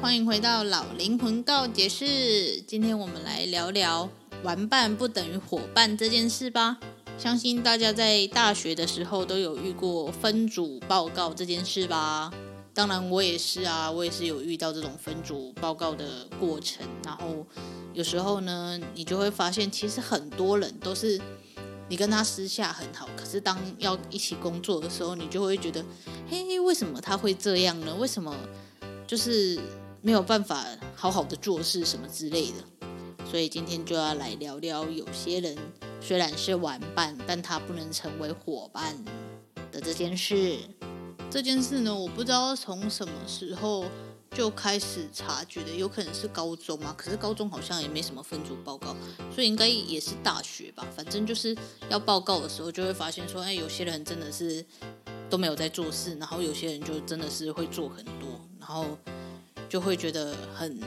[0.00, 2.60] 欢迎回到老灵魂告解室。
[2.66, 4.08] 今天我们来聊聊
[4.42, 6.78] 玩伴不等于伙伴这件事吧。
[7.16, 12.30] 相信大家在大学的时候都有遇过分组报告这件事吧？
[12.74, 16.86] 当然我也是啊，我也是有遇到这种分组报告的过程。
[17.04, 17.46] 然后
[17.94, 21.18] 有时候呢，你就会发现，其实很多人都是
[21.88, 25.82] 你跟他私下很好，可是当要一起工作的时候，你就会觉得，
[26.28, 27.94] 嘿，为什么他会这样呢？
[27.98, 28.36] 为什么
[29.12, 29.60] 就是？
[30.04, 35.56] 没有办法好好的做事什么之类的，所以今天就要来聊聊，有些人
[36.00, 38.96] 虽然是玩伴，但他不能成为伙伴
[39.70, 40.58] 的这件事。
[41.30, 43.84] 这件事呢，我不知道从什么时候
[44.32, 48.96] 就开始察觉的，有可能是高中嘛，可是高中好像也没什么分组报告，
[49.32, 50.84] 所以应该也是大学吧。
[50.96, 51.56] 反正就是
[51.88, 54.66] 要报告的时候，就会发现说，哎，有些人真的是
[55.30, 58.04] 都没有在做事，然后有些人就真的是会做很，
[58.62, 58.96] 然后。
[59.68, 60.78] 就会觉得很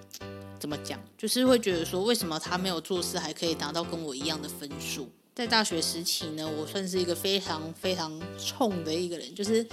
[0.60, 5.08] 怎么讲，就是会觉得说，为什么他没有做事还可以拿到跟我一样的分数？
[5.34, 9.66] 在大学时期呢，我算是一个非常非常冲的一个人，就是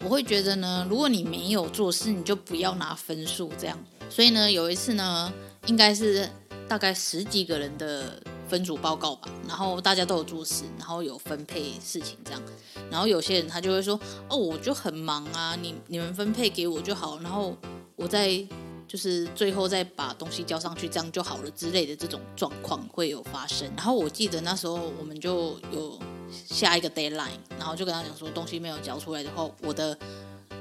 [0.00, 3.78] 我会觉得呢，如果你没有做事，你就不要拿分数这样。
[4.08, 5.30] 所以呢，有一次呢，
[5.66, 6.26] 应该是
[6.66, 8.18] 大概十几个人的
[8.48, 12.42] 分组报告吧，然后大家都有做事，然后有分配事情这样，
[12.90, 13.98] 然后有些人他就会说，
[14.28, 17.56] 哦，我就很忙啊，你你们分配给我就好，然后。
[17.98, 18.30] 我再
[18.86, 23.66] 就是最后再把东西交上去，这样就好了之类的这种状况会有发生。
[23.74, 25.98] 然后我记得那时候我们就有
[26.30, 29.98] 下一个 deadline，然后就跟他讲说，东西没有交出来的话，我的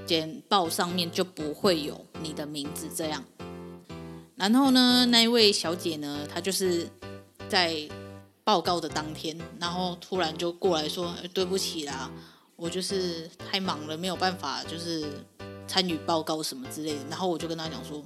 [0.06, 3.22] 简报上面就不会有你的名字这样。
[4.38, 6.88] 然后呢，那一位小姐呢，她就是
[7.56, 7.74] 在
[8.44, 12.12] 报告的当天，然后突然就过来说，对不起啦，
[12.58, 15.08] 我就是太忙了，没有办法，就是。
[15.68, 18.00] 参与报告什么之类的，然后我就跟他讲说，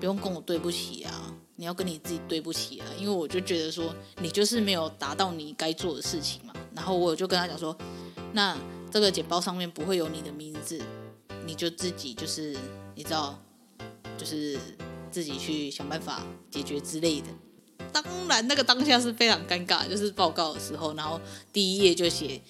[0.00, 1.12] 不用跟我对不起啊，
[1.56, 6.54] 你要跟你自己对不起啊，因为我就觉得说你就是没有达到你该做的事情嘛。
[6.74, 7.76] 然后我就跟他讲说，
[8.32, 8.56] 那
[8.90, 10.80] 这个简报上面不会有你的名字，
[11.44, 12.56] 你就自己就是
[12.94, 13.38] 你知道，
[14.16, 14.58] 就是
[15.10, 17.26] 自己去想办法解决之类的。
[17.92, 21.20] 当然，那个当下是非常尴尬，就是报告的时候，然后
[21.52, 22.40] 第一页就写。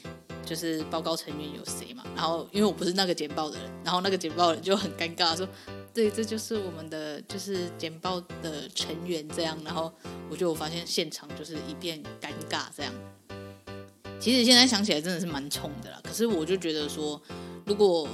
[0.43, 2.03] 就是报告成员有谁嘛？
[2.17, 5.47] 然后因为我不是那个简报的人，然后那个简报人就很尴尬说
[5.95, 9.93] ：“对，这就是我们的就是简报的成员这样。”然后
[10.29, 12.93] 我就发现现场就是一片尴尬这样。
[14.19, 16.01] 其实现在想起来真的是蛮冲的啦。
[16.03, 17.21] 可是我就觉得说，
[17.65, 18.09] 如果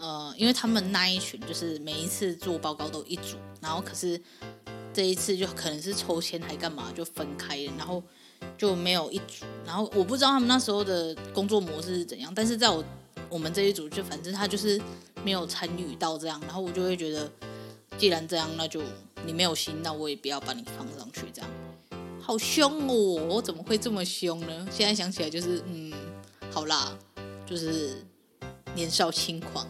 [0.00, 4.20] 呃，因为他们那一群就是每一次做报告都一组，然后可是
[4.92, 8.02] 这一次就可能是抽签还干嘛就分开了，然后。
[8.58, 12.84] 就没有一组，然后我不知道他们那时候的工作模式是怎样，但是在我
[13.28, 14.82] 我们这一组，就反正他就是
[15.24, 17.30] 没有参与到这样，然后我就会觉得，
[17.96, 18.82] 既然这样，那就
[19.24, 21.48] 你没有心，那我也不要把你放上去，这样，
[22.20, 22.94] 好凶哦，
[23.28, 24.66] 我怎么会这么凶呢？
[24.72, 25.92] 现在想起来就是，嗯，
[26.50, 26.98] 好啦，
[27.46, 28.04] 就是
[28.74, 29.64] 年少轻狂，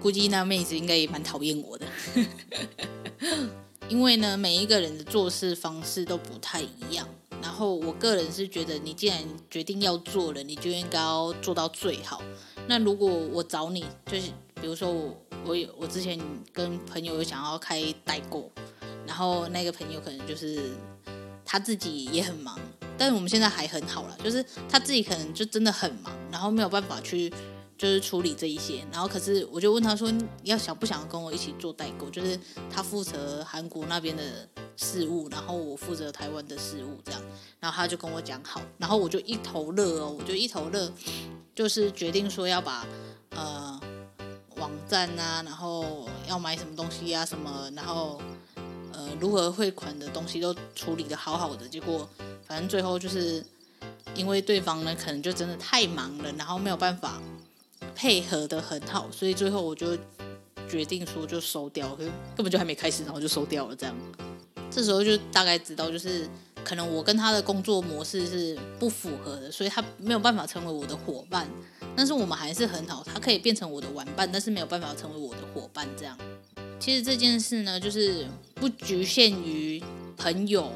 [0.00, 1.86] 估计那妹子应该也蛮讨厌我的，
[3.92, 7.06] 因为呢，每一个人的做事方式都不太一样。
[7.42, 9.18] 然后我个人是觉得，你既然
[9.50, 12.22] 决定要做了，你就应该要做到最好。
[12.66, 16.18] 那如果我找你，就是比如说我我有我之前
[16.54, 18.50] 跟朋友有想要开代购，
[19.06, 20.70] 然后那个朋友可能就是
[21.44, 22.58] 他自己也很忙，
[22.96, 27.30] 但是我们现在还很好了，就是他自己可能就真的很忙，然后没有办法去。
[27.82, 30.08] 就是处理这一些，然后可是我就问他说，
[30.44, 32.08] 要想不想跟我一起做代购？
[32.10, 32.38] 就是
[32.70, 37.20] 他负责韩国那边的事务，然后我负责台湾的事务，这样。
[37.58, 40.92] 然后他就跟我讲好，然后我就一头热哦，我就一头热，
[41.56, 42.86] 就是决定说要把
[43.30, 43.80] 呃
[44.58, 48.22] 网站啊，然后要买什么东西啊什么，然后
[48.92, 52.08] 呃如何汇款的东西都处理得好好的，结果
[52.46, 53.44] 反正最后就是
[54.14, 57.20] 因为对方呢可能就真的太忙了，然后没有办法
[57.94, 59.96] 配合得很好，所以最后我就
[60.68, 63.94] 决定说就收掉，可是根本就还没开始，然后就收掉了这样。
[64.70, 66.28] 这时候就大概知道就是。
[66.64, 71.44] 可能我跟他的工作模式是不符合的，所以他没有办法成为我的伙伴。
[71.96, 75.88] 但是我们还是很好，他可以变成我的玩伴，但是没有办法成为我的伙伴。
[75.96, 76.16] 这样，
[76.78, 78.24] 其实这件事呢，就是
[78.54, 79.82] 不局限于
[80.16, 80.70] 朋友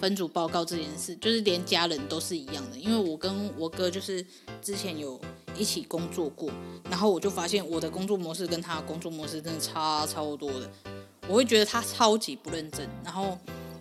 [0.00, 2.78] 分组报告这件事，就是连家人都是一样的。
[2.78, 4.24] 因为我跟我哥就是
[4.62, 5.20] 之前有
[5.58, 6.50] 一起工作过，
[6.88, 10.70] 然后我就发现我的工作模式跟他的工作模式真的差超多的。
[11.26, 13.36] 我会觉得他超级不认真，然后。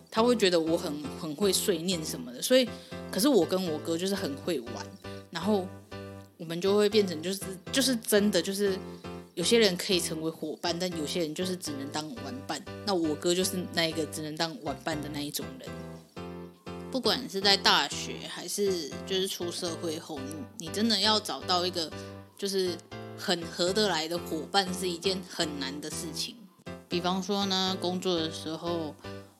[0.09, 0.91] 他会觉得我很
[1.21, 2.67] 很会碎念什么的，所以，
[3.11, 4.73] 可是我跟我哥就是很会玩，
[5.29, 5.67] 然后
[6.37, 7.41] 我们就会变成就是
[7.71, 8.75] 就是真的就是
[9.35, 12.59] 有些人可以成为伙伴，但有些人就是只能当玩伴。
[12.85, 15.69] 那我哥就是那一个只能当玩伴的那一种人。
[16.91, 21.91] 不管是在大学还是就是出社会后，你你真的要找到一个
[22.37, 22.77] 就是
[23.17, 26.35] 很合得来的伙伴是一件很难的事情。
[26.89, 28.95] 比方说呢，工作的时候。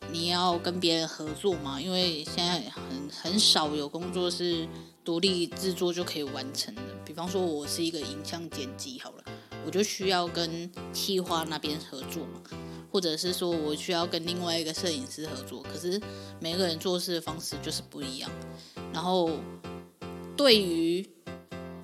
[0.10, 1.82] 你要跟别人合作嘛？
[1.82, 4.66] 因为现在很很少有工作是
[5.04, 6.82] 独立制作就可以完成的。
[7.04, 9.24] 比方说，我是一个影像剪辑，好了，
[9.66, 12.42] 我就需要跟企划那边合作嘛，
[12.92, 15.64] 或者是说我需要跟另外一个摄影师合作。
[15.64, 16.02] 可是
[16.40, 18.30] 每个人做事的方式就是不一样。
[18.94, 19.32] 然后，
[20.36, 21.08] 对于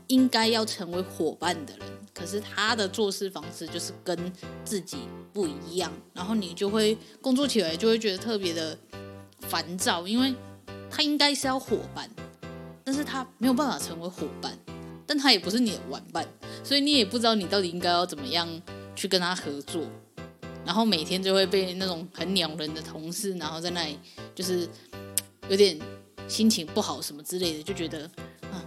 [0.08, 4.34] 应该要成为伙伴的人，可是他的做事方式就是跟
[4.64, 4.98] 自己
[5.32, 8.78] 不一样，然后你就会工作起来就会觉得特别的
[9.42, 10.34] 烦躁，因为
[10.90, 12.10] 他应该是要伙伴，
[12.84, 14.58] 但是他没有办法成为伙伴，
[15.08, 16.28] 但他也不是你的玩伴，
[16.64, 18.48] 所以你也不知道你到底应该要怎么样
[18.96, 19.82] 去跟他合作，
[20.66, 23.98] 然后每天就会被那种很鸟人的同事，然后在那里
[24.34, 24.68] 就是
[25.50, 25.80] 有点
[26.28, 28.06] 心情不好什么之类的，就觉得
[28.52, 28.64] 啊。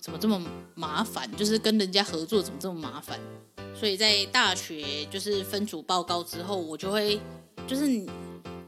[0.00, 0.40] 怎么这么
[0.74, 1.30] 麻烦？
[1.36, 3.20] 就是跟人家合作怎么这么麻烦？
[3.74, 7.20] 所以在大学就是分组报告之后，我就会
[7.66, 7.84] 就是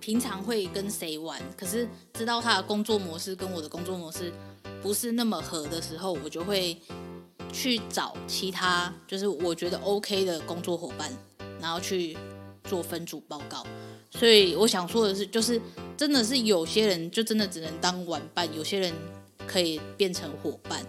[0.00, 4.30] 平常会跟谁玩，可是知道他的工作模式跟我的工作模式
[4.82, 6.76] 不是那么合的时候，我就会
[7.52, 11.10] 去找其他就是我觉得 OK 的工作伙伴，
[11.58, 12.18] 然后去
[12.64, 13.64] 做分组报告。
[14.10, 15.60] 所以我想说的是，就是
[15.96, 18.92] 真的是有些人就真的只能当玩伴，有些人
[19.46, 20.84] 可以变成伙伴。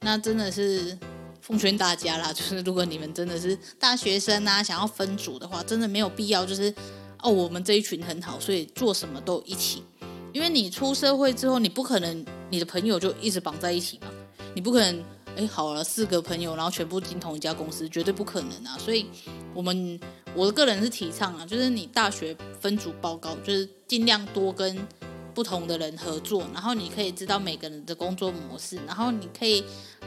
[0.00, 0.98] 那真的是
[1.40, 6.74] 奉劝大家啦，就是如果你们真的是大学生啊，想要分组的话，真的没有必要，就是
[7.20, 9.84] 哦，我们这一群很好，所以做什么都一起。
[10.32, 14.08] 因为你出社会之后，你不可能你的朋友就一直绑在一起嘛，
[14.54, 15.04] 你不可能
[15.36, 18.78] 哎好了四个朋友，然后全部进同一家公司，绝对不可能啊。
[18.78, 19.06] 所以
[19.52, 20.00] 我们
[20.34, 24.86] 我的个人是提倡啊，就是你大学分组报告，就是尽量多跟。
[25.34, 29.64] 不同的人合作，然后你可以知道每个人的工作模式，然后你可以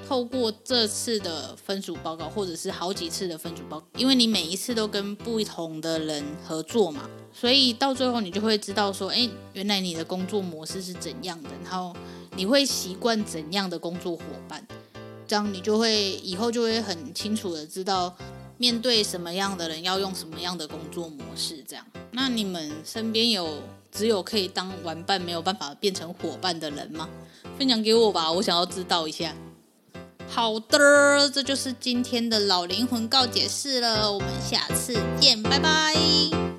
[0.07, 11.91] 透过这次的分组报告，或者是好几次的分组报告，因为你每一次都跟不同的人合作嘛，所以到最后你就会知道说，哎，原来你的工作模式是怎样的，然后
[12.35, 14.63] 你会习惯怎样的工作伙伴，
[15.25, 18.15] 这样你就会以后就会很清楚的知道
[18.57, 21.85] 面对什么样的人要用什么样的工作模式，这样。
[22.11, 23.61] 那你们身边有？
[23.91, 27.07] 只有可以当玩伴，没有办法变成伙伴的人吗？
[27.57, 29.33] 分享给我吧，我想要知道一下。
[30.27, 36.54] 好的，这就是今天的老灵魂告解室了，我们下次见，拜拜。